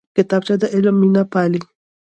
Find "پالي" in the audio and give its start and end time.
1.31-1.61